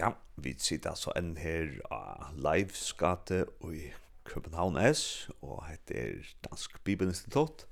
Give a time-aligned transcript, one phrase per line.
[0.00, 3.90] Ja, vi sitter altså enn her av Leivsgate i
[4.24, 7.66] København S, og heter Dansk Bibelinstitutt.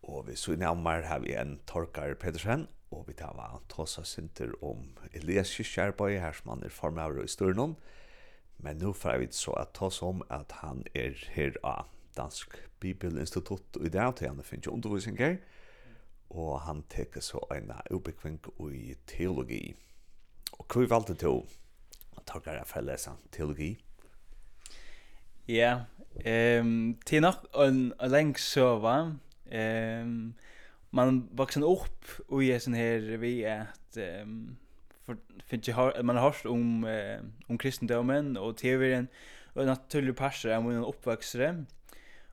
[0.00, 4.54] Og vi så nærmere har vi en Torkar Pedersen, og vi tar var Tosa Sinter
[4.64, 7.76] om Elias Kyrkjærbøy, her som han er formøver i Størnån.
[8.64, 13.76] Men nå får vi så at Tosa om at han er her av Dansk Bibelinstitutt
[13.84, 15.36] i dag, til han finner undervisninger,
[16.32, 18.40] og han teker så en utbyggving
[18.72, 19.66] i teologi.
[20.62, 23.72] Och hur valgte du å ta deg for å lese teologi?
[25.50, 25.72] Ja,
[26.24, 29.18] ehm till nog en en lång serva.
[29.50, 30.34] Ehm
[30.90, 34.56] man vuxen upp och är sån här vi att ehm
[35.04, 39.08] för finns ju man har hört om eh, om kristendomen och teorin
[39.54, 41.64] och naturlig passer av min uppväxtare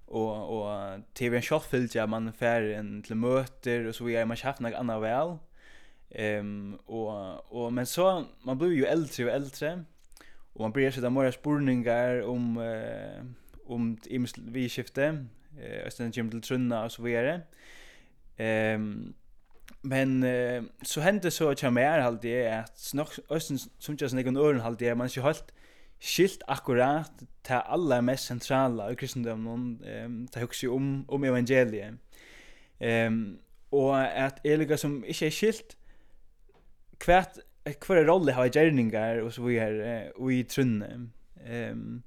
[0.06, 4.16] och och tv en shot fyllt jag man fär en till möter och så vi
[4.16, 5.38] är man haft något annat väl
[6.12, 9.84] Ehm um, och och men så man blir ju äldre och äldre
[10.54, 13.24] och man börjar sätta mera spurningar om eh
[13.66, 15.26] om ims vi skifte
[15.60, 17.42] eh och sen gym till trunna och så vidare.
[18.38, 19.14] Ehm
[19.82, 24.16] men eh, så hände så att jag mer halt det att snock östen som just
[24.16, 25.54] någon öron halt det man inte halt
[26.00, 31.94] skilt akkurat till alla mest centrala i kristendomen ehm ta hugsa om om evangeliet.
[32.80, 33.38] Ehm
[33.70, 35.78] och att eliga som inte är skilt
[37.00, 37.40] kvært
[37.82, 41.10] kvar er rolle har gjerningar og så vi er og i trunne.
[41.46, 42.02] Ehm um,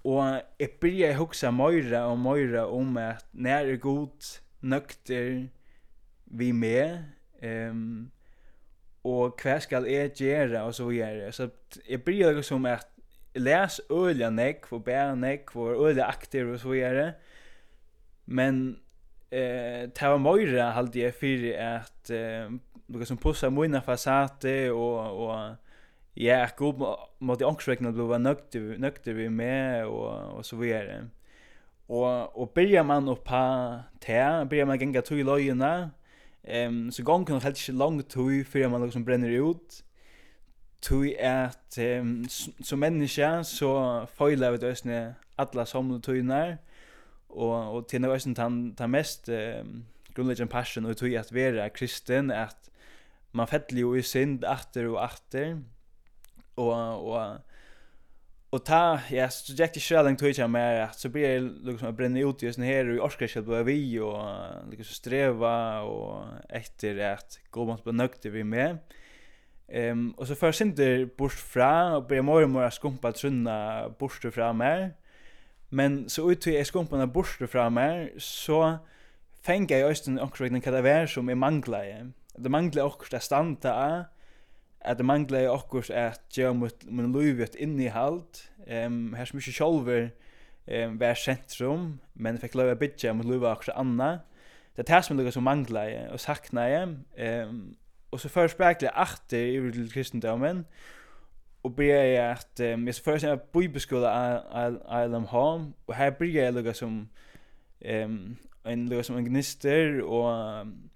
[0.00, 4.30] og jeg byrja hugsa meira og meira om at nær er god
[4.62, 5.42] nøkter
[6.24, 7.04] vi med
[7.42, 8.10] ehm um,
[9.04, 11.32] og hva skal jeg gjøre og så videre.
[11.32, 11.48] Så
[11.88, 12.88] jeg blir jo som at
[13.34, 17.12] les øyla nek, for bæra nek, for øyla aktiv og så videre.
[18.26, 18.80] Men
[19.32, 22.52] eh, ta var møyre halte jeg for at eh,
[22.90, 25.56] några som pussar mina fasate och och
[26.14, 31.08] ja, god mot ankräkna blev nökter nökter vi med och och så vidare.
[31.86, 35.90] Och och börjar man upp på te, börjar man gänga till lojorna.
[36.42, 39.84] Ehm um, så gång kan helt så lång tid för man liksom bränner ut.
[40.80, 42.28] Tui at um,
[42.62, 46.56] som menneske så foiler vi døsne alla samle tøyner
[47.28, 49.84] og og til nøysen tan ta mest um,
[50.14, 52.69] grundleggjande passion og tui at vera kristen at
[53.32, 55.56] man fettli jo i synd atter og atter.
[56.60, 57.38] Og, og,
[58.50, 61.92] og ta, ja, så gikk det ikke langt tog mer, at så blir jeg liksom
[61.92, 65.54] å brenne ut i sånn her, og i årskarskjell på vi, og liksom streva,
[65.86, 68.82] og etter at gå mot på nøkter vi med.
[69.70, 74.52] Ehm og så først synder bort fra og ber mor mor skumpa trunna bort fra
[74.52, 74.90] mer.
[75.70, 78.78] Men så ut til jag skumparna bort fra mer så
[79.42, 83.72] fänga jag östen och kring den kadaver som är manglar det mangler också det stanta
[83.72, 84.04] av,
[84.80, 88.48] at det mangler också at gjøre mot min liv et innihald,
[88.86, 90.08] um, her som ikke sjolver
[90.68, 94.20] um, var sentrum, men fikk lov å bytja mot liv också anna.
[94.76, 96.96] Det er det som er som mangler jeg, og sakna jeg,
[97.44, 97.76] um,
[98.10, 100.64] og så først spekler jeg achter i til kristendommen,
[101.62, 106.26] og ber jeg at um, jeg så først jeg bibelskola av LMH, og her ber
[106.26, 107.02] jeg lukka som
[107.84, 110.89] um, en lukka som en gnister, og um,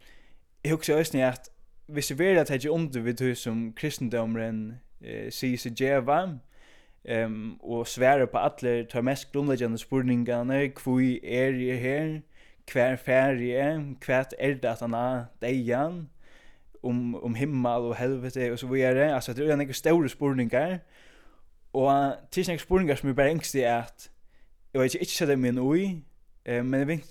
[0.65, 1.51] jeg husker også at
[1.87, 6.39] hvis jeg vil at jeg ikke under vid hur som kristendomen eh sier seg djeva
[7.25, 12.23] um, og svära på alle tar mest grundläggande spurningarna kvui är ju här
[12.67, 16.09] kvar ferie kvart er det at han er dejan
[16.83, 20.79] om om himmel og helvete og så videre altså det är några stora spurningar.
[21.73, 24.11] Og til sånne spurningar som er bare engst är at
[24.75, 26.03] jeg vet ikke, ikke sette min ui
[26.45, 27.05] eh, men jeg vil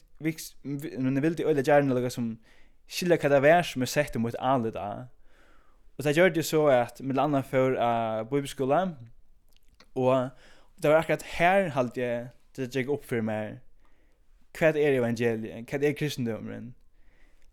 [0.99, 2.39] men jeg vil det øyne gjerne lägga som
[2.88, 4.88] skilja hva det var som er sett mot alle da.
[5.97, 8.88] Og det gjør det så at med landa for uh, bibelskola,
[9.95, 10.29] og
[10.81, 13.59] det var akkurat her halte jeg det gikk opp for meg
[14.53, 16.73] hva er evangeliet, hva er kristendommen.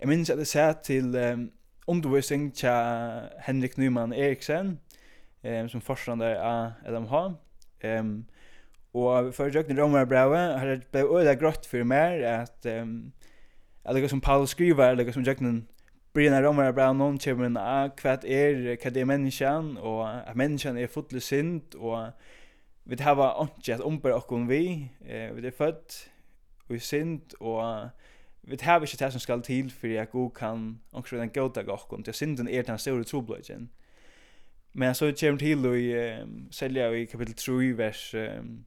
[0.00, 1.46] Jeg minns at jeg sa til um,
[1.86, 4.78] undervisning til Henrik Nyman Eriksen,
[5.44, 7.14] um, som forstander av LMH,
[8.00, 8.12] um,
[8.92, 13.12] og for å gjøre jøkne romerbrevet har det ble øyla grått for meg at um,
[13.88, 15.68] eller som Paul skriver, eller som Jøgnen,
[16.14, 17.92] Brian Romar er bra noen kommer inn av
[18.26, 22.10] er, hva er menneskan og a menneskan er fotlig synd, og
[22.84, 26.10] vi har ikke at omber okken vi, eh, vi er født,
[26.68, 27.90] og i synd, og
[28.42, 32.02] vi har ikke det som skal til, for at god kan omkring den gøyda okken,
[32.04, 33.70] til synden er den store trobløyden.
[34.72, 35.72] Men så kommer til å
[36.22, 38.64] um, selge i kapittel 3, vers, um,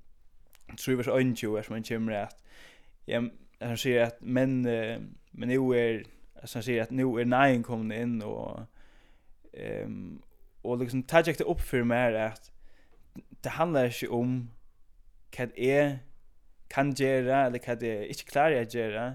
[0.77, 2.36] 3 vers 1 vers man kommer at,
[3.07, 3.21] ja,
[3.63, 4.62] han säger att men
[5.31, 6.06] men nu är
[6.42, 8.60] alltså han säger att nu är nine kommer in och
[9.54, 10.21] ehm um,
[10.62, 12.51] och liksom tajekt upp för mig att
[13.30, 14.51] det handlar ikke om
[15.38, 16.00] vad är
[16.68, 19.13] kan göra eller vad det inte klarer att göra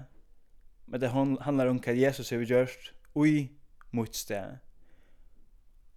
[0.85, 1.07] men det
[1.41, 3.51] handlar om vad Jesus har gjort oj
[3.91, 4.57] mot sted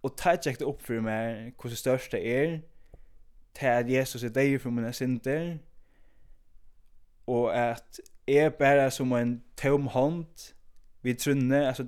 [0.03, 2.61] og tajekt upp för mig hur störst det är
[3.53, 5.59] till att Jesus är där för mina synder
[7.27, 10.53] og at jeg bare som en tom hånd
[11.03, 11.85] vi trunne, altså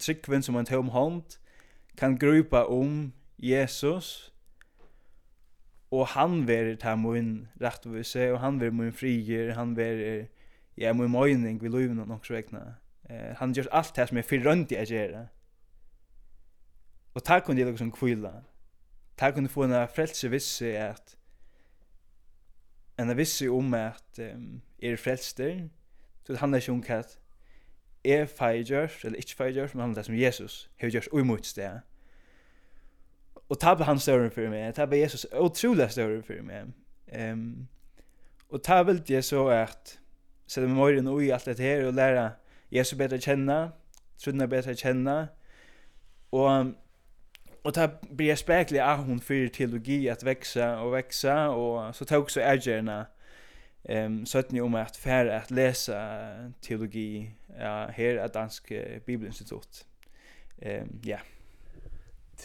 [0.00, 1.38] tryggven som en tom hånd
[1.96, 4.32] kan grupa om Jesus
[5.90, 10.26] og han verir ta mun rettvise og han verir mun frier, han verir
[10.76, 12.76] ja, mun møyning vi nok så vegna.
[13.08, 15.26] Eh, han gjør alt det som er fyrrønt jeg gjør.
[17.14, 18.42] Og ta kunne jeg liksom kvila.
[19.16, 21.16] Ta kunne få en frelse visse at
[22.98, 25.68] en visse om at um, er frelster,
[26.24, 27.02] så det handler ikke om hva
[28.04, 31.78] er feidgjørs, eller ikke feidgjørs, men han det som Jesus, har gjort umot sted.
[33.48, 36.72] Og tabbe han større for meg, tabbe Jesus utrolig større for meg.
[37.14, 37.68] Um,
[38.50, 39.98] og ta vel det så at,
[40.46, 42.30] sette meg morgen ui alt dette her, og lære
[42.70, 43.70] Jesus bedre kjenne,
[44.22, 45.28] trudna bedre kjenne,
[46.32, 46.74] og
[47.66, 52.04] Og ta blir jeg spekelig av hun fyrir teologi at veksa og veksa, og så
[52.06, 53.06] tog så ergjerne
[53.88, 59.86] ehm um, sötni om att fär att läsa teologi ja, här at dansk uh, bibelinstitut.
[60.58, 61.18] Ehm um, ja.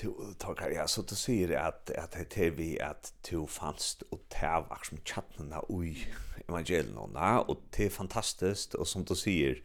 [0.02, 4.20] Du tar ja, så du säger att att det är vi att du fanns och
[4.30, 6.14] täv som chatten oj
[6.48, 9.64] evangelierna och det är fantastiskt och som du säger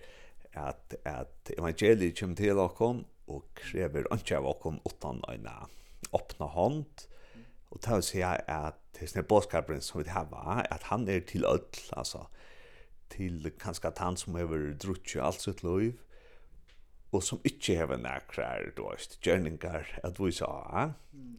[0.52, 5.48] att att evangeliet kommer till oss och kräver inte av oss utan en
[6.12, 6.86] öppna hand
[7.68, 11.64] och ta sig att til sånne bådskapen som vi har, at han är til öll
[11.92, 12.26] alltså
[13.10, 15.92] til kanske att han som över drutje allt sitt liv,
[17.12, 20.90] og som ikke hever nærkrar, du veist, gjerningar, at vi sa,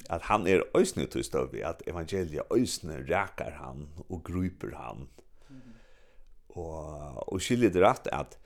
[0.10, 5.08] at han er øysne til støvi, at evangeliet øysne rækar han og gruper han,
[6.50, 8.38] og, og skiljer det rett at,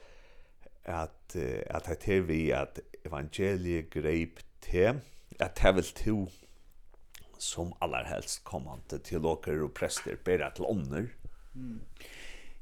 [0.84, 5.00] at, at det er vi at evangeliet greip til,
[5.40, 6.28] at det til
[7.42, 11.08] som allar helst kommande teologer og prester bära til ånder.
[11.54, 11.82] Mm.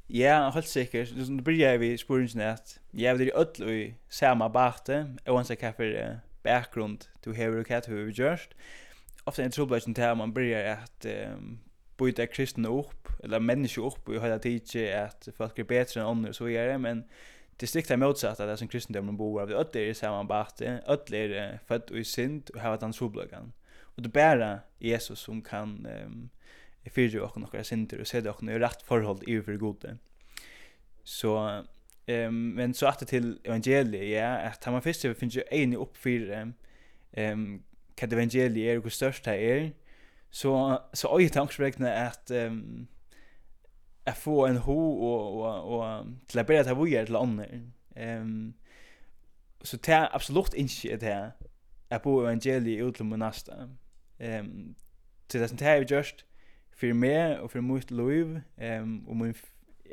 [0.08, 1.12] Ja, helt sikkert.
[1.14, 5.58] Det som blir jeg vi spurningen at jeg vil öll i samme bakte, og samma
[5.58, 8.48] barte for uh, bakgrunn du hva du kat hur vi görs.
[9.26, 11.60] Ofta en til at man blir at um,
[11.98, 16.28] byta kristne opp, eller människor upp och hela tiden at folk er bedre enn än
[16.28, 17.04] og så är det men
[17.60, 21.58] det strikta motsatta där som kristendomen bor av öll är i samma barte öll är
[21.66, 23.52] född och i synd och har att han trubbelchen.
[23.96, 26.30] Og det er bare Jesus som kan um,
[26.90, 29.98] fyrre och några synder och sätta och i rätt förhåll i för gode.
[31.04, 31.62] Så
[32.06, 36.52] um, men så att till evangeliet ja att man först finns ju en upp för
[37.16, 37.62] um,
[38.00, 39.72] vad evangeliet är och störst här är
[40.30, 42.86] så så är ju tankeräkna att um,
[44.04, 47.44] att få en ho och och och till att börja ta vidare till andra.
[47.94, 48.54] Ehm
[49.62, 51.32] så det är absolut inte det här
[51.90, 53.52] at bo evangeliet ut till min nasta.
[54.20, 54.76] Um,
[55.28, 56.26] til det som det är just
[56.76, 58.40] för mig och för mitt liv
[58.80, 59.34] um, och min,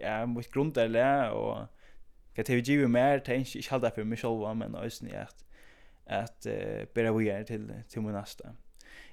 [0.02, 1.68] ja, mitt grunderle och
[2.36, 5.44] hva det vi giver mer, tänk jag ikke, för mig själv men alltså ni att
[6.06, 8.50] att uh, bära vi är till till min nästa.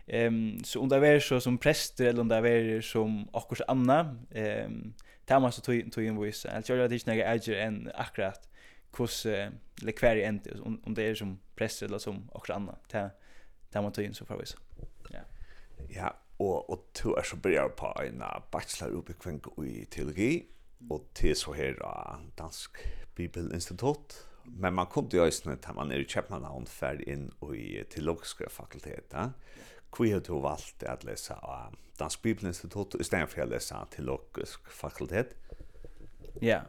[0.07, 4.73] Ehm um, så under vär så som präster eller under vär som akkurs anna ehm
[4.73, 4.95] um,
[5.25, 6.45] tar man så tog tog in voice.
[6.45, 8.49] Jag Alltså jag hade inte några äger än akkurat
[8.95, 13.11] kus le lekvär inte om, om det är som press eller som och annat ta
[13.71, 14.57] där man tar in så förvis.
[15.11, 15.21] Ja.
[15.89, 20.47] Ja, och och tror så börjar på en bachelor uppkring i teologi
[20.91, 21.77] och till så här
[22.37, 22.71] dansk
[23.17, 28.49] bibelinstitut men man kunde ju ösna att man är i Köpenhamn fer in i teologiska
[28.49, 29.33] fakulteten.
[29.97, 34.71] Hvor har du valgt at lese av Dansk Bibelinstitutt i stedet for å lese teologisk
[34.71, 35.37] fakultet?
[36.41, 36.63] Ja, yeah.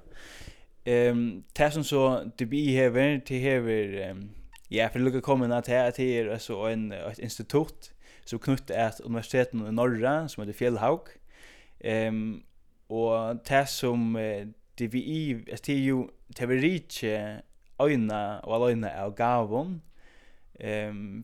[0.86, 4.30] Ehm det som så det vi here til här ehm
[4.72, 7.94] ja for lucka kommer att at till är så en ett institutt
[8.26, 11.08] som knut at universiteten i norra som heter Fjellhaug.
[11.82, 12.44] Ehm
[12.90, 14.14] og det som
[14.80, 17.04] det vi i att ju teoretik
[17.80, 19.82] öjna og gavon
[20.60, 21.24] ehm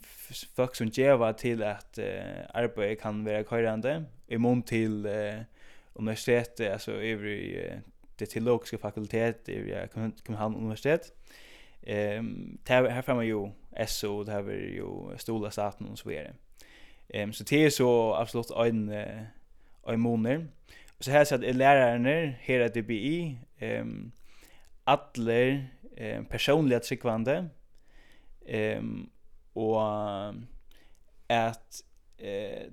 [0.56, 5.44] folk som geva til at uh, arbete kan vera körande i mån til uh,
[5.96, 7.80] universitetet alltså uh,
[8.22, 9.74] det teologiska fakultet i
[10.24, 11.13] København Universitet.
[11.84, 13.51] Ehm um, här framme ju
[13.88, 16.34] SO det här är ju Stola staten och så vidare.
[17.10, 18.90] Ehm så det är så absolut en
[19.88, 20.48] en månad.
[21.00, 24.12] Så här så att läraren här at DBI ehm
[24.84, 25.42] alla
[25.98, 27.50] eh personliga tryckvande
[28.48, 29.10] ehm
[29.54, 29.82] och
[31.28, 31.84] att
[32.18, 32.72] eh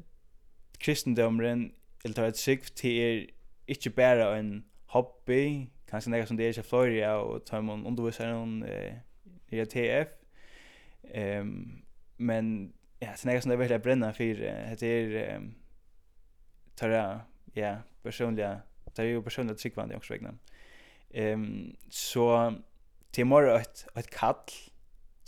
[0.78, 1.72] kristendomen
[2.04, 3.30] eller tar ett sikt till
[3.66, 7.86] inte bara en hobby, kanskje nekka som det er ikke fløyre, ja, og tar man
[7.86, 9.00] underviser noen eh,
[9.52, 10.14] i TF.
[11.08, 11.82] Um,
[12.18, 12.50] men
[13.00, 14.44] ja, det er nekka som det er veldig brenna for,
[14.80, 15.50] det er um,
[16.76, 17.20] tar jeg,
[17.56, 18.54] ja, personlige,
[18.94, 20.34] tar jeg jo personlige tryggvande også vegna.
[21.34, 22.28] Um, så
[23.12, 24.56] til morgen et, et kall,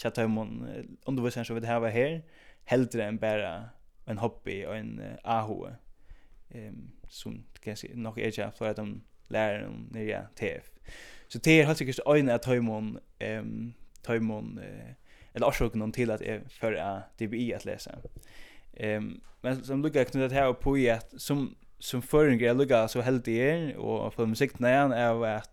[0.00, 0.64] tja tar man
[1.06, 2.20] underviser som vi har her,
[2.70, 3.52] heldre enn bare
[4.08, 5.76] en hobby og en uh, ahoe.
[6.54, 9.00] Um, som kanskje nok er ikke for at de
[9.30, 10.70] læreren nere TF.
[11.28, 12.98] Så det er helt sikkert øyne at tøymon,
[13.38, 13.74] um,
[14.06, 14.90] tøymon, uh,
[15.34, 17.90] eller årsøkene til at jeg fører DBI at lese.
[18.98, 23.00] Um, men som lukkar knyttet her på i at som, som føringer jeg lukkar så
[23.02, 25.50] heldig er, og for musikken igjen er at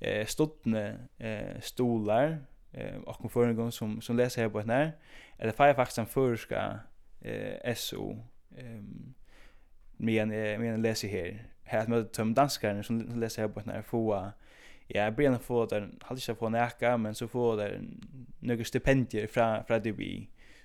[0.00, 2.38] eh, stottene eh, stolar,
[2.74, 4.92] eh, og føringer som, som leser her på henne,
[5.38, 6.64] eller faktisk en førerska
[7.22, 8.16] eh, SO,
[8.58, 9.14] ehm
[9.98, 10.28] men jag
[10.60, 14.32] men läser här här med töm danskar som läser här på när få
[14.86, 17.80] ja blir få där hade jag få näka men så får där
[18.40, 20.00] några stipendier från från DB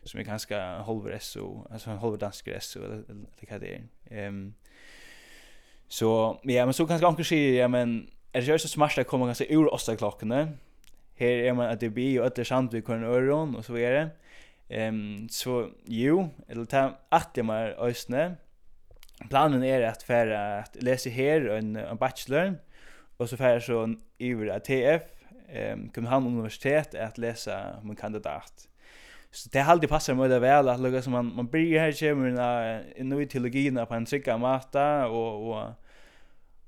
[0.03, 3.03] som är ganska halver SO alltså en halver dansk SO eller
[3.49, 4.53] vad det är ehm
[5.87, 9.07] så ja men så ganska onkel säger ja men är det ju så smart att
[9.07, 10.49] komma ganska ur åtta klockorna
[11.15, 14.09] här är man att det blir att det sant vi kan öron och så vidare
[14.69, 18.35] Ehm så jo, eller ta att det mer ösne
[19.29, 22.55] planen är att färra att läsa här en en bachelor
[23.17, 25.01] och så färra så över TF
[25.49, 28.67] ehm København Universitet att läsa min kandidat.
[29.31, 32.81] Så det har alltid passat mig väl att lägga som man man blir här kommer
[32.95, 35.71] en ny teologi på en trygga mata och och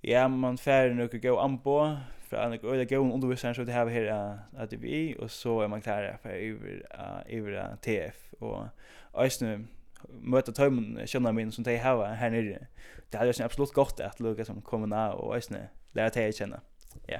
[0.01, 1.97] ja man färra nu och gå an på
[2.27, 5.67] för att gå och gå undervisare så det här här att vi och så är
[5.67, 6.85] man klar för över
[7.29, 8.63] över TF och
[9.17, 9.65] Øysnu
[10.09, 12.67] möta tömmen känna min som det har här nere.
[13.09, 16.61] Det hade ju absolut gott att Lucas som kommer ner och ösne lära dig känna.
[17.07, 17.19] Ja.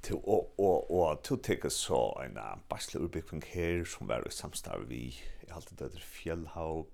[0.00, 4.30] Till och och och till take så en bachelor big from here som var i
[4.30, 6.86] samstarv vi i allt det där fjällhaug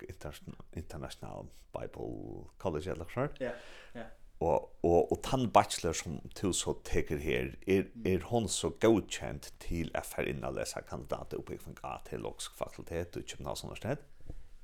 [0.72, 3.28] international bible college eller så.
[3.38, 3.50] Ja.
[3.92, 4.04] Ja.
[4.40, 9.50] Og, og, og tann bachelor som du så teker her, er, er hon så godkjent
[9.60, 12.24] til FR inn og lesa kandidat oppbyggfeng A til
[12.56, 13.98] fakultet i Københavns Universitet?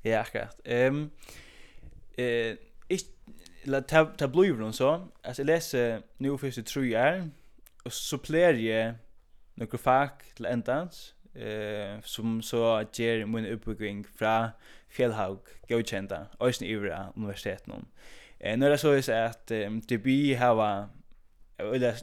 [0.06, 0.60] Ja, akkurat.
[0.64, 1.10] Ehm
[2.18, 2.56] eh
[2.88, 3.04] ich
[3.64, 5.08] la ta tabloid run så.
[5.22, 7.28] Alltså jag läser nu första tror jag
[7.84, 8.94] och supplerar jag
[9.54, 14.48] några fack till ändans eh som så ger min uppbygging från
[14.88, 17.74] Fjällhaug godkända Östra Ivra universiteten.
[17.74, 17.86] någon.
[18.38, 19.46] Eh när det så är att
[19.88, 20.88] det bi hava
[21.56, 21.94] eller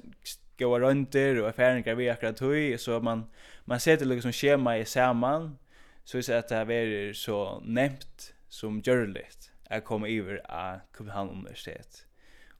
[0.57, 3.31] gå runt och affären kan vi akkurat hur så man
[3.65, 5.57] man sätter liksom schema i samman
[6.03, 10.79] så är det att det här är så nämnt som görligt att komma över av
[10.97, 12.05] Köpenhamn universitet.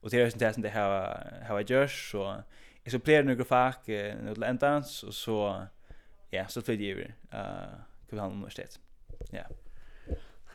[0.00, 2.42] Och det är ju det som det här har gjort så
[2.82, 3.88] jag så plejer några fack
[4.22, 5.66] något ländans och så
[6.30, 7.78] ja, så flyttar jag över uh,
[8.10, 8.80] Köpenhamn universitet.
[9.30, 9.42] Ja.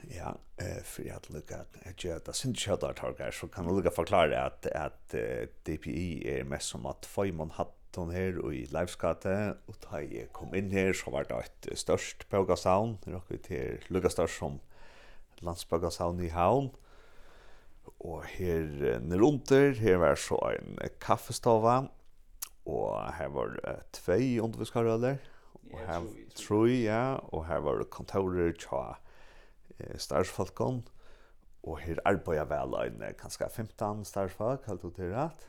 [0.01, 3.91] Ja, eh för att lucka att jag det syns jag där tar så kan lucka
[3.91, 5.15] förklara att att
[5.63, 9.36] DPI är mest som att Feynman hatt ton her i Leifskate,
[9.67, 13.50] og da jeg kom inn her, så var det et størst pøgasavn, det er akkurat
[13.53, 14.60] her lukket størst som
[15.46, 16.69] landspøgasavn i havn,
[18.00, 21.81] og her nere under, her var så en kaffestova,
[22.69, 25.17] og her var uh, tvei underviskarøler,
[25.74, 27.03] og her tror ja,
[27.34, 28.84] og her var kontorer tja
[29.77, 30.81] eh, starsfalkon,
[31.63, 35.46] og her arbeidde vel en kanskje 15 starsfolk, helt du til rett,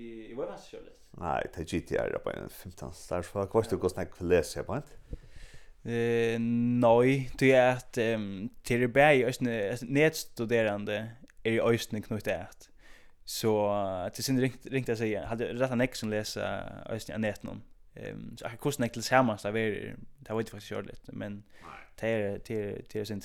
[0.00, 0.96] i i vad vars kjölet.
[1.10, 3.40] Nej, det GTR på en 15 stars för
[3.70, 4.94] du det kostar för läs på inte.
[5.84, 11.10] Eh nej, det är att ehm till det bäj ösne nedstuderande
[11.42, 12.68] är ju ösne knut att.
[13.24, 17.42] Så att det synd ringt ringt att säga hade rätt en som läsa ösne nät
[17.42, 17.62] någon.
[17.94, 21.42] Ehm så jag kostar nättel samma så där det var inte faktiskt kjölet men
[22.00, 23.24] det är till till synd.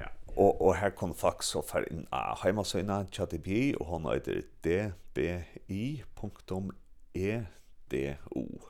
[0.00, 0.23] Ja.
[0.36, 6.02] Og, og her kom folk så fære inn av heimasøyna JDB, og han heter dbi.edu,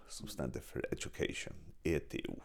[0.08, 2.36] som stender for Education, EDU.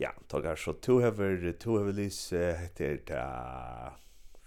[0.00, 3.24] Ja, takk så to hever, to hever lys heter det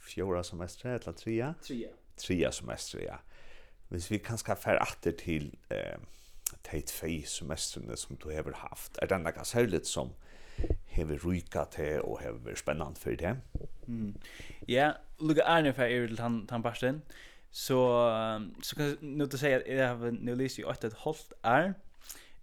[0.03, 1.53] fjorda semester eller tria?
[1.63, 1.89] Tria.
[2.17, 3.17] Tria semester ja.
[3.89, 5.99] Hvis vi kan ska fære atter til eh,
[6.63, 10.13] teit fei semestrene som du hever haft, er det noe særligt som
[10.93, 13.37] hever ryka til og hever spennant for det.
[13.87, 14.15] Mm.
[14.67, 17.01] Ja, lukka Arne för er til han han.
[17.51, 17.77] Så
[18.63, 21.73] så kan nu att säga att jag har nu läst ju åt ett halvt är.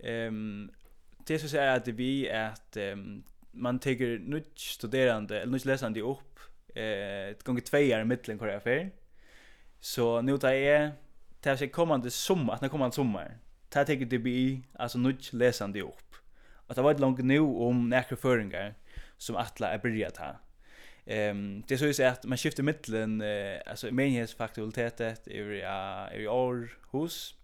[0.04, 0.71] Ehm
[1.28, 6.38] det så säger att vi att um, man tar nu studerande eller nu läsande upp
[6.76, 8.90] eh ett gånger två år mitten kvar affär.
[9.80, 10.90] Så nu tar jag
[11.40, 13.38] tar sig kommande sommar, att när kommande sommar.
[13.69, 16.10] Tar jag det bi alltså nu läsande upp
[16.71, 18.75] att det var ett långt nu om näkra föringar
[19.17, 20.37] som attla är börjat här.
[21.07, 26.21] Ehm um, det så är så att man skiftar mitten uh, alltså menighetsfakultetet i uh,
[26.21, 27.35] i år hus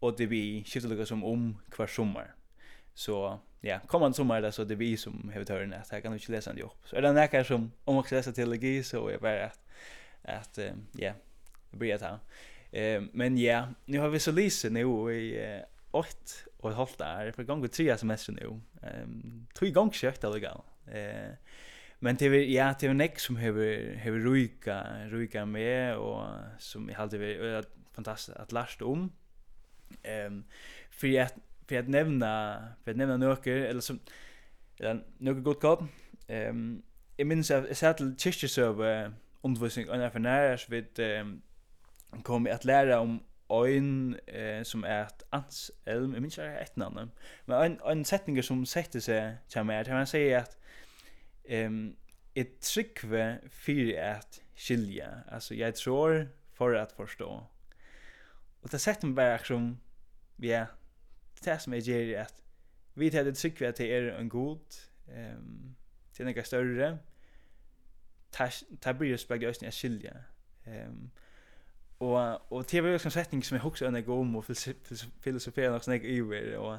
[0.00, 2.34] och det vi skiftar lika som om kvar sommar.
[2.94, 6.18] Så ja, kommande sommar där så det vi som har hört det här kan du
[6.18, 6.82] inte läsa det upp.
[6.84, 9.60] Så är det näka som om också läsa teologi så är bara att
[10.22, 11.12] att um, ja,
[11.70, 12.18] börja ta.
[12.72, 17.32] Ehm men ja, nu har vi så lise nu i uh, åt och hållt där
[17.32, 18.60] för gång tre semester nu.
[18.82, 20.62] Ehm tre gånger kört eller gal.
[20.86, 21.32] Eh
[22.02, 23.52] men det är ja det är näck som har
[24.04, 26.26] har ruika ruika med och
[26.58, 29.12] som jag hade är fantastiskt att lasta om.
[30.02, 30.44] Ehm
[30.90, 31.34] för att
[31.68, 33.98] för att nämna för att nämna några eller som
[34.78, 35.80] eller några gott kort.
[36.26, 36.82] Ehm
[37.16, 39.12] jag minns jag satt till kyrkesöver
[39.42, 41.00] undervisning och när för när vid
[42.22, 46.76] kom att lära om ein eh, som är ett ans elm jag minns inte ett
[46.76, 47.10] namn
[47.44, 50.56] men en en setning som sätter sig till mig att han säger att
[51.44, 51.96] ehm
[52.34, 57.46] ett trickve för att skilja alltså jag tror för att förstå
[58.60, 59.80] och det sätter mig bara som
[60.36, 60.66] ja, är
[61.44, 62.42] det som är det att
[62.94, 64.74] vi tar det trickve att det är en god
[65.08, 65.74] ehm
[66.12, 66.98] till några större
[68.30, 68.48] ta
[68.80, 70.16] ta blir speglar ösnen skilja
[70.64, 71.10] ehm
[72.00, 74.44] Och och tv är en setting som jag också en går om och
[75.20, 76.78] filosofera något snägg över och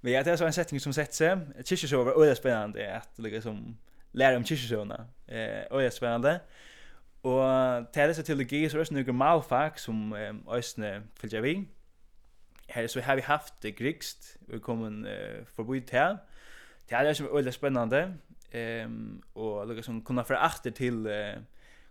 [0.00, 2.84] men ja, det tror så en setting som sätts sig kyrkor så över och spännande
[2.84, 3.76] är att liksom
[4.12, 6.40] lära om kyrkorna eh och spännande
[7.26, 10.14] og tæra seg til teologi så er snugge malfak som
[10.54, 11.56] øsne fylgja vi.
[12.70, 16.18] Her så har vi haft det grigst vi kommer eh, uh, forbi til.
[16.88, 18.14] Det er som er veldig spennende,
[18.84, 21.42] um, og lukka som kunne fra achter til uh,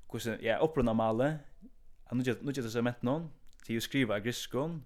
[0.10, 1.40] hvordan, ja, opprunna malet,
[2.12, 3.32] nu nu det så mätt någon
[3.66, 4.84] till att skriva griskon,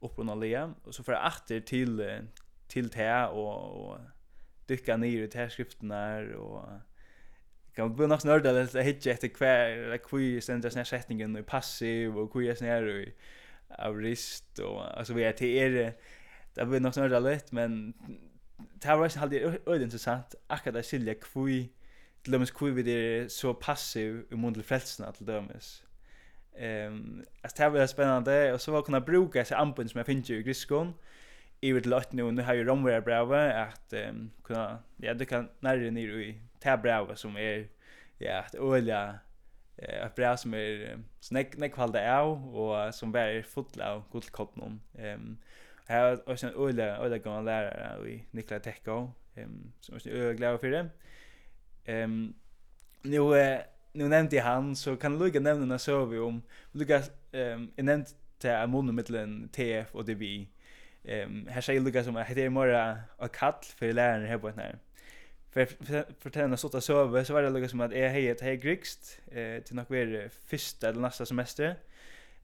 [0.00, 2.28] opprunna lea, och så för åter till til,
[2.68, 3.98] til te och och
[4.68, 6.80] dyka ner i te skriftene her, og
[7.76, 12.16] kan bli nok snørda litt hitje etter kvar hvor jeg stender sånne sättningen i passiv,
[12.16, 13.12] og hvor är snar i
[13.68, 15.92] avrist, och alltså vi är till er,
[16.56, 17.94] det blir nok snørda lite men
[18.82, 21.68] det var alltid öde intressant akkurat att skilja hvor,
[22.24, 25.84] till dømes hvor vi är så passiv i mån frälsna till til dømes.
[26.56, 30.06] Ehm, um, alltså det var spännande och så var kunna bruka sig ampen som jag
[30.06, 30.94] finns ju i Griskon.
[31.60, 35.48] I vet lätt nu nu har ju Romware Brave att um, kunna ja du kan
[35.60, 37.68] närre ner i ta Tabrave som är
[38.18, 39.18] ja att olja
[39.76, 44.80] eh att bra som är snäck snäck kvalda är och som bär fotla av guldkoppen.
[44.98, 45.38] Ehm
[45.92, 50.60] här har också en olja gå och lära i Nikola Tekko, um, som är glad
[50.60, 50.88] för det.
[52.04, 52.34] Um,
[53.02, 53.60] nu, eh,
[53.92, 57.02] nu nämnde jag han så kan Luca nämna när så vi om Luca
[57.32, 60.22] ehm um, nämnt till en månad mellan TF och DB.
[61.04, 64.78] Ehm här säger Luca som heter Mora och kall för läraren här på den här.
[65.50, 65.66] För
[66.20, 69.62] för träna så söva så var det Luca som att är hejet hej grikst eh
[69.62, 71.76] till något mer första eller nästa semester.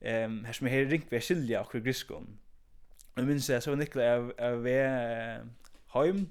[0.01, 2.39] Ehm här som är ringt vi skilja och griskon.
[3.15, 4.67] Jag minns jag så Niklas av av
[5.87, 6.27] hem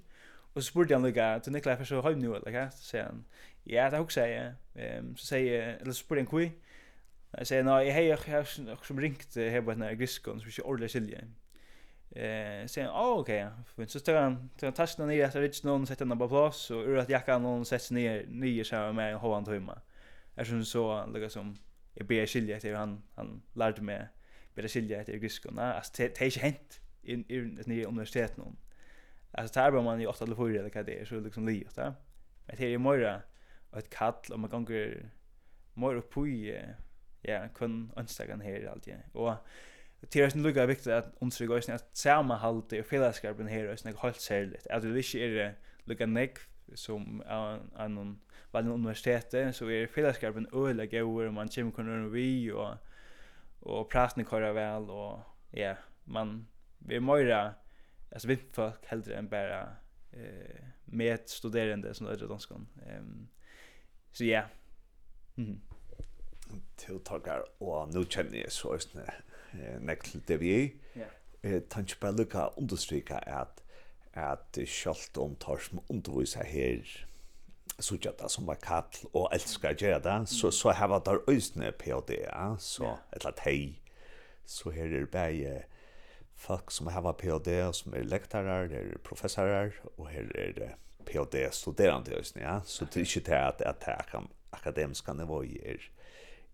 [0.57, 2.73] Och så spurte han lika, till Nikla för så hem nu eller vad?
[2.73, 3.25] Så säger han,
[3.63, 4.55] ja, det också säger.
[4.75, 6.51] Ehm så säger eller så spurte han kui.
[7.31, 10.51] Jag säger nej, hej, jag har som ringt här på den här griskon så vi
[10.51, 11.19] ska ordla skilja.
[12.11, 15.63] Eh, sen han, "Åh, okej." Men så tar han tar han tasken ner så rich
[15.63, 18.93] någon sätter den på plats och ur att jackan någon sätts ner nya så här
[18.93, 19.81] med hovan hemma.
[20.45, 21.55] som så lika som
[21.93, 24.07] jag ber skilja till han han lärde mig
[24.55, 25.59] ber skilja till griskon.
[25.59, 28.57] Alltså det är inte hänt i i universitet någon
[29.37, 31.75] alltså tar var man ju ofta eller förr eller vad det är så liksom livet
[31.75, 31.93] där.
[32.45, 33.21] Men det är ju mer
[33.77, 34.87] ett kall om man kan gå
[35.73, 36.59] mer upp i
[37.21, 38.95] ja kun onsdagen här alltid.
[39.13, 39.33] Och
[39.99, 43.75] det är ju lika viktigt att understryka oss att samma halt och fällskapen här är
[43.75, 44.67] snägt helt särskilt.
[44.67, 46.37] Att det inte är lika nek
[46.73, 47.23] som
[47.77, 48.21] en någon
[48.51, 52.73] väl universitet så är fällskapen öliga goda man kommer kunna vi och
[53.59, 55.19] och praten köra väl och
[55.51, 56.47] ja man
[56.77, 57.53] vi är mera
[58.11, 59.61] alltså vi folk hellre än bara
[60.11, 62.67] eh med studerande som öde danskan.
[62.87, 63.27] Ehm
[64.11, 64.43] så ja.
[65.35, 65.61] Mhm.
[66.75, 69.23] Till tagar och nu känner jag så just när
[69.79, 70.75] next till vi.
[70.93, 71.05] Ja.
[71.41, 73.63] Eh tanke på lucka understryka att
[74.13, 77.07] att skalt om tar som undervisa här
[77.79, 81.71] så tjata som var kall og elskar gjøre det, så, så har var der øysene
[81.71, 82.25] på det,
[82.59, 83.79] så, ett lat hei,
[84.45, 85.63] så her er det
[86.37, 90.69] folk som har PhD, som er lektorer, det er professorar, og her er det
[91.07, 92.59] PhD-studerande i ja?
[92.65, 95.81] Så det er ikke det at, at det akademiska i er,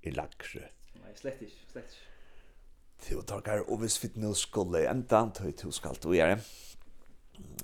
[0.03, 0.69] i lagre.
[1.01, 2.09] Nei, slett ikke, slett ikke.
[3.11, 6.37] Jo, takk og hvis vi nå skulle enda antøy til skal du gjøre.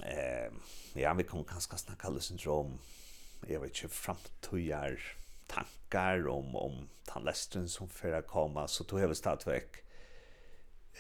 [0.04, 0.52] Eh,
[1.00, 2.80] ja, vi kan kanskje snakke alle syndrom,
[3.48, 5.00] jeg vet ikke, framtøyer
[5.50, 9.84] tankar om, om tannlestren som fyrir å komme, så du har stadigvæk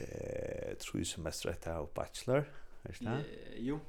[0.02, 2.46] eh tror semester ett här bachelor,
[2.84, 3.24] är det?
[3.58, 3.80] Jo.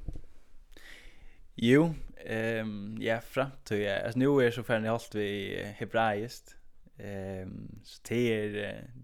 [1.55, 4.03] Jo, ehm ja, fram till jag.
[4.03, 6.57] Alltså nu är så färdig allt vi hebraiskt.
[6.99, 8.49] Ehm så det är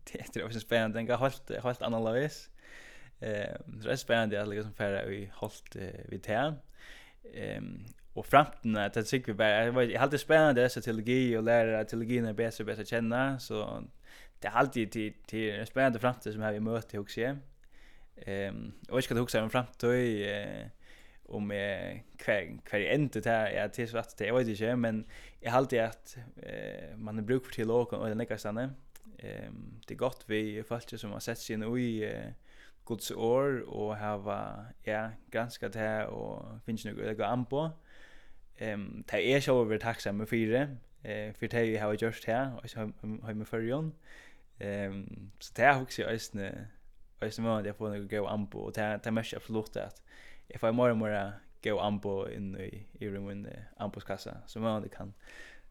[0.04, 1.02] det är också spännande.
[1.02, 2.30] Jag har helt helt annorlunda.
[3.20, 5.76] Ehm så är spännande att liksom färra i hållt
[6.08, 6.54] vid tärn.
[7.34, 11.84] Ehm och framtiden att det tycker vi bara jag hade spännande så teologi och lära
[11.84, 13.84] teologin är bättre bättre känna så
[14.38, 17.36] det har alltid till till en spännande framtid som här vi möter också.
[18.16, 20.66] Ehm och jag ska huxa om framtid eh
[21.28, 25.06] om eh kvar kvar inte det här ja tills vart det jag vet inte men
[25.40, 28.74] jag har alltid att eh, man har bruk för till och och nästa stanna.
[29.18, 32.32] Ehm det är gott vi folk som har sett sig in i eh,
[32.86, 37.70] Guds år och ha ja ganska det här och finns nog att gå an på.
[38.56, 42.56] Ehm det är så över tacksam för det eh för det jag har gjort här
[42.56, 43.92] och så har jag med förjon.
[44.58, 46.68] Ehm så det har också ösne
[47.20, 50.02] ösne man det får nog gå an på och det det mest absolut att
[50.48, 54.60] if I more and more go ambo in i i rummen an på kassa så
[54.60, 55.14] man det kan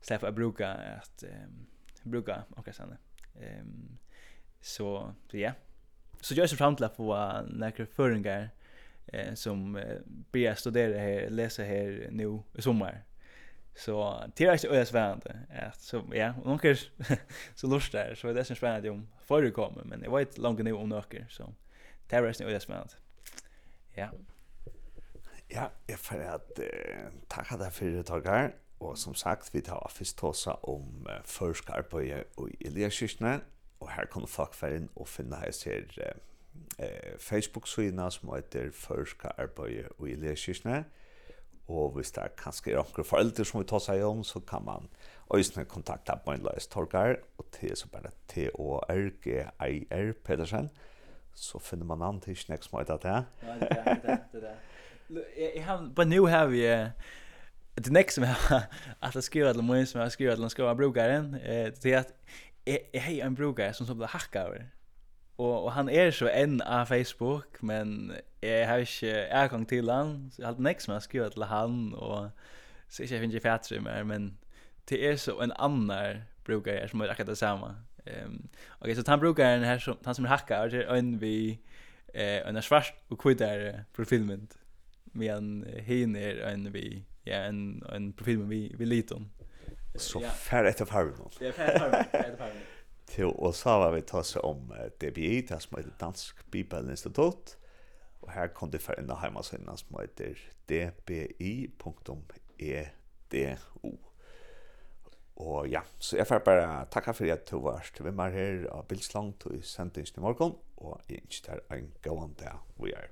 [0.01, 1.65] släppa bruka att ehm
[2.03, 2.97] bruka och såna.
[3.41, 3.97] Ehm
[4.61, 5.51] så så ja.
[6.21, 8.49] Så jag ser fram till att få några föringar
[9.07, 9.81] eh som
[10.31, 13.03] börjar studera här läsa här nu i sommar.
[13.75, 15.39] Så det är inte ös värande.
[15.49, 16.77] Ja, så ja, onkel
[17.55, 20.37] så lust där så det är så spännande om förr kommer men det var ett
[20.37, 21.53] långt nu om några så
[22.07, 22.93] det är inte ös värande.
[23.93, 24.09] Ja.
[25.47, 26.65] Ja, jag får att eh,
[27.27, 31.81] tacka dig för det tagar och som sagt vi tar först tossa om eh, förskar
[31.81, 33.41] på och Eliaskyrkna
[33.77, 36.13] och här kommer fackfärden och finna här ser
[36.77, 39.61] eh, Facebook-sidan som heter Förskar på
[39.97, 40.77] och Eliaskyrkna.
[40.77, 40.83] Eh,
[41.67, 44.65] Og hvis det er kanskje er noen foreldre som vi tar seg om, så kan
[44.65, 44.89] man
[45.33, 50.69] øyne kontakta på en løs Torgar, og til så bare T-O-R-G-I-R Pedersen,
[51.33, 53.17] så finner man an til snakk som heter det.
[53.43, 56.61] Ja, det er det, det er Jeg har, bare nå har vi,
[57.77, 58.69] det nek som jeg har,
[59.01, 61.33] at jeg skriver til min som jeg har skrivet til den skriver brukeren,
[61.83, 62.13] det er at
[62.65, 64.63] jeg har en brukare som så blir hakka over.
[65.37, 68.13] Og, og han er så enn av Facebook, men
[68.45, 71.45] jeg har ikke ergang til han, så jeg har hatt nek som jeg skriver til
[71.49, 72.29] han, og
[72.89, 74.37] så ikke jeg finner ikke fætre mer, men
[74.89, 77.75] det er så en annan brukar jeg som er akkurat det samme.
[78.05, 78.49] Um,
[78.81, 81.59] ok, så han brukar den her, som, han som er hakka, og er en vi,
[82.13, 84.47] eh, en svart og kvidar profilmynd,
[85.13, 89.31] medan hin er en vi, ja, en, en profilmynd vi, vi liton.
[89.97, 91.31] Så fær etter farven.
[91.41, 92.71] Ja, færre etter färdigt
[93.05, 97.53] Til, og så var vi ta seg om DBI, det som heter Dansk Bibelinstitutt,
[98.25, 100.33] Og her kan du fære inn av heimasiden som heter
[100.69, 102.17] dbi.edu.
[105.35, 108.67] Og ja, så jeg får bare takke for at du var til hvem er her
[108.71, 113.11] av Bilslang til sendingen i morgen, og jeg ønsker deg en gående dag vi er.